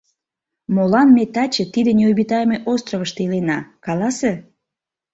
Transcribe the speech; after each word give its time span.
Молан 0.75 1.07
ме 1.15 1.23
таче 1.33 1.63
тиде 1.73 1.91
необитаемый 1.99 2.63
островышто 2.71 3.19
илена, 3.25 3.59
каласе? 3.85 4.33